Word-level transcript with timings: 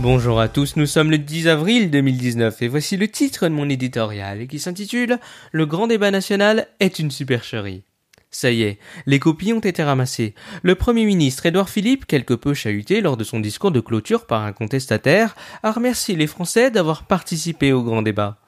Bonjour 0.00 0.40
à 0.40 0.48
tous, 0.48 0.74
nous 0.74 0.86
sommes 0.86 1.12
le 1.12 1.18
10 1.18 1.46
avril 1.46 1.88
2019 1.88 2.62
et 2.62 2.66
voici 2.66 2.96
le 2.96 3.06
titre 3.06 3.46
de 3.46 3.54
mon 3.54 3.68
éditorial 3.68 4.48
qui 4.48 4.58
s'intitule 4.58 5.20
Le 5.52 5.66
grand 5.66 5.86
débat 5.86 6.10
national 6.10 6.66
est 6.80 6.98
une 6.98 7.12
supercherie. 7.12 7.84
Ça 8.32 8.50
y 8.50 8.62
est, 8.62 8.80
les 9.06 9.20
copies 9.20 9.52
ont 9.52 9.60
été 9.60 9.84
ramassées. 9.84 10.34
Le 10.64 10.74
Premier 10.74 11.04
ministre 11.04 11.46
Édouard 11.46 11.70
Philippe, 11.70 12.06
quelque 12.06 12.34
peu 12.34 12.52
chahuté 12.52 13.00
lors 13.00 13.16
de 13.16 13.22
son 13.22 13.38
discours 13.38 13.70
de 13.70 13.78
clôture 13.78 14.26
par 14.26 14.42
un 14.42 14.52
contestataire, 14.52 15.36
a 15.62 15.70
remercié 15.70 16.16
les 16.16 16.26
Français 16.26 16.72
d'avoir 16.72 17.06
participé 17.06 17.72
au 17.72 17.84
grand 17.84 18.02
débat. 18.02 18.40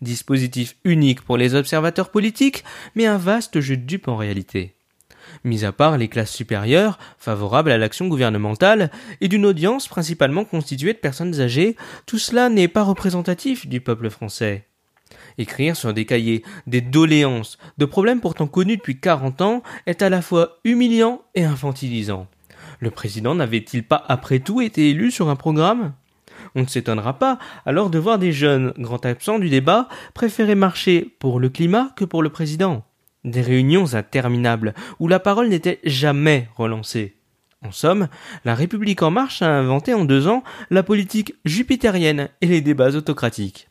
Dispositif 0.00 0.74
unique 0.84 1.20
pour 1.20 1.36
les 1.36 1.54
observateurs 1.54 2.10
politiques, 2.10 2.64
mais 2.94 3.04
un 3.04 3.18
vaste 3.18 3.60
jeu 3.60 3.76
de 3.76 3.84
dupes 3.84 4.08
en 4.08 4.16
réalité. 4.16 4.74
Mis 5.44 5.64
à 5.64 5.72
part 5.72 5.98
les 5.98 6.08
classes 6.08 6.30
supérieures, 6.30 6.98
favorables 7.18 7.72
à 7.72 7.78
l'action 7.78 8.06
gouvernementale, 8.06 8.90
et 9.20 9.28
d'une 9.28 9.46
audience 9.46 9.88
principalement 9.88 10.44
constituée 10.44 10.92
de 10.92 10.98
personnes 10.98 11.40
âgées, 11.40 11.76
tout 12.06 12.18
cela 12.18 12.48
n'est 12.48 12.68
pas 12.68 12.84
représentatif 12.84 13.66
du 13.66 13.80
peuple 13.80 14.08
français. 14.08 14.66
Écrire 15.38 15.76
sur 15.76 15.92
des 15.92 16.06
cahiers 16.06 16.44
des 16.66 16.80
doléances 16.80 17.58
de 17.78 17.84
problèmes 17.84 18.20
pourtant 18.20 18.46
connus 18.46 18.76
depuis 18.76 19.00
40 19.00 19.40
ans 19.40 19.62
est 19.86 20.02
à 20.02 20.08
la 20.08 20.22
fois 20.22 20.58
humiliant 20.64 21.22
et 21.34 21.44
infantilisant. 21.44 22.26
Le 22.80 22.90
président 22.90 23.34
n'avait-il 23.34 23.84
pas 23.84 24.02
après 24.08 24.40
tout 24.40 24.60
été 24.60 24.90
élu 24.90 25.10
sur 25.10 25.28
un 25.28 25.36
programme? 25.36 25.92
On 26.54 26.62
ne 26.62 26.66
s'étonnera 26.66 27.18
pas 27.18 27.38
alors 27.64 27.90
de 27.90 27.98
voir 27.98 28.18
des 28.18 28.32
jeunes, 28.32 28.72
grands 28.78 28.96
absents 28.96 29.38
du 29.38 29.48
débat, 29.48 29.88
préférer 30.14 30.54
marcher 30.54 31.14
pour 31.18 31.40
le 31.40 31.48
climat 31.48 31.90
que 31.96 32.04
pour 32.04 32.22
le 32.22 32.30
président. 32.30 32.84
Des 33.24 33.42
réunions 33.42 33.94
interminables 33.94 34.74
où 34.98 35.06
la 35.06 35.20
parole 35.20 35.48
n'était 35.48 35.80
jamais 35.84 36.48
relancée. 36.56 37.16
En 37.64 37.70
somme, 37.70 38.08
la 38.44 38.56
République 38.56 39.02
en 39.02 39.12
marche 39.12 39.42
a 39.42 39.58
inventé 39.58 39.94
en 39.94 40.04
deux 40.04 40.26
ans 40.26 40.42
la 40.70 40.82
politique 40.82 41.34
jupitérienne 41.44 42.28
et 42.40 42.46
les 42.46 42.60
débats 42.60 42.90
autocratiques. 42.90 43.68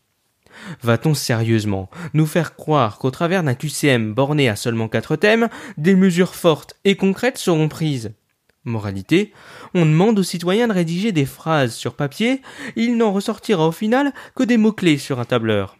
Va-t-on 0.81 1.13
sérieusement 1.13 1.89
nous 2.13 2.25
faire 2.25 2.55
croire 2.55 2.97
qu'au 2.97 3.11
travers 3.11 3.43
d'un 3.43 3.55
QCM 3.55 4.13
borné 4.13 4.47
à 4.47 4.55
seulement 4.55 4.87
quatre 4.87 5.17
thèmes, 5.17 5.49
des 5.77 5.95
mesures 5.95 6.35
fortes 6.35 6.75
et 6.85 6.95
concrètes 6.95 7.37
seront 7.37 7.67
prises? 7.67 8.13
Moralité, 8.63 9.33
on 9.73 9.85
demande 9.85 10.19
aux 10.19 10.23
citoyens 10.23 10.67
de 10.67 10.73
rédiger 10.73 11.11
des 11.11 11.25
phrases 11.25 11.73
sur 11.73 11.95
papier, 11.95 12.41
il 12.75 12.95
n'en 12.95 13.11
ressortira 13.11 13.67
au 13.67 13.71
final 13.71 14.13
que 14.35 14.43
des 14.43 14.57
mots-clés 14.57 14.99
sur 14.99 15.19
un 15.19 15.25
tableur. 15.25 15.77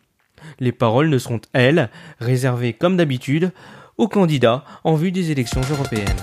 Les 0.60 0.72
paroles 0.72 1.10
ne 1.10 1.18
seront, 1.18 1.42
elles, 1.54 1.90
réservées 2.20 2.74
comme 2.74 2.98
d'habitude 2.98 3.52
aux 3.98 4.08
candidats 4.08 4.64
en 4.84 4.96
vue 4.96 5.12
des 5.12 5.32
élections 5.32 5.62
européennes. 5.70 6.18